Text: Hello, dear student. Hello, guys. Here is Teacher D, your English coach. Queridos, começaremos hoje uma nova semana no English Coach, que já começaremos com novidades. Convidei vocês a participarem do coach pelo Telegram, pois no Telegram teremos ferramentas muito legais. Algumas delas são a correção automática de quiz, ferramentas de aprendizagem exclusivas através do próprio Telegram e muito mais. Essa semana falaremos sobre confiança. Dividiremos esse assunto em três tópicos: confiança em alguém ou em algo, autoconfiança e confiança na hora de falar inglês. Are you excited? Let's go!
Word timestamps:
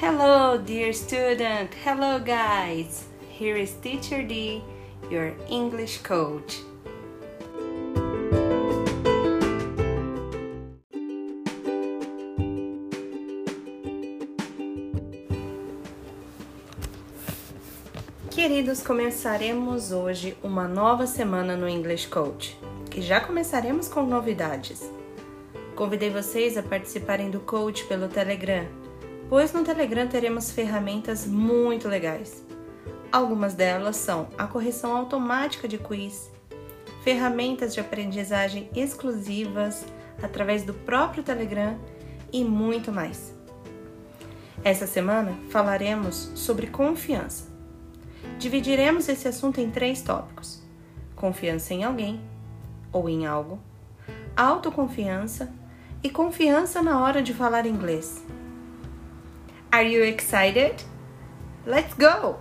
Hello, 0.00 0.56
dear 0.56 0.92
student. 0.92 1.74
Hello, 1.84 2.20
guys. 2.20 3.08
Here 3.28 3.56
is 3.56 3.72
Teacher 3.82 4.22
D, 4.22 4.62
your 5.10 5.34
English 5.50 5.98
coach. 6.04 6.62
Queridos, 18.30 18.80
começaremos 18.80 19.90
hoje 19.90 20.36
uma 20.44 20.68
nova 20.68 21.08
semana 21.08 21.56
no 21.56 21.68
English 21.68 22.06
Coach, 22.06 22.56
que 22.88 23.02
já 23.02 23.20
começaremos 23.20 23.88
com 23.88 24.04
novidades. 24.04 24.80
Convidei 25.74 26.10
vocês 26.10 26.56
a 26.56 26.62
participarem 26.62 27.32
do 27.32 27.40
coach 27.40 27.84
pelo 27.86 28.06
Telegram, 28.06 28.64
pois 29.28 29.52
no 29.52 29.62
Telegram 29.62 30.06
teremos 30.06 30.50
ferramentas 30.50 31.26
muito 31.26 31.88
legais. 31.88 32.44
Algumas 33.10 33.54
delas 33.54 33.96
são 33.96 34.28
a 34.36 34.46
correção 34.46 34.96
automática 34.96 35.66
de 35.66 35.78
quiz, 35.78 36.30
ferramentas 37.02 37.74
de 37.74 37.80
aprendizagem 37.80 38.68
exclusivas 38.74 39.84
através 40.22 40.62
do 40.62 40.74
próprio 40.74 41.22
Telegram 41.22 41.78
e 42.32 42.44
muito 42.44 42.92
mais. 42.92 43.34
Essa 44.64 44.86
semana 44.86 45.34
falaremos 45.50 46.30
sobre 46.34 46.66
confiança. 46.66 47.46
Dividiremos 48.38 49.08
esse 49.08 49.28
assunto 49.28 49.60
em 49.60 49.70
três 49.70 50.02
tópicos: 50.02 50.62
confiança 51.14 51.72
em 51.72 51.84
alguém 51.84 52.20
ou 52.92 53.08
em 53.08 53.26
algo, 53.26 53.58
autoconfiança 54.36 55.52
e 56.02 56.10
confiança 56.10 56.82
na 56.82 57.00
hora 57.00 57.22
de 57.22 57.32
falar 57.32 57.66
inglês. 57.66 58.22
Are 59.70 59.82
you 59.82 60.02
excited? 60.02 60.82
Let's 61.66 61.92
go! 61.94 62.40